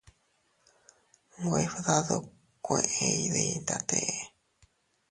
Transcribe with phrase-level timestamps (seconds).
[1.41, 4.03] Nwe fdadukue iyditate.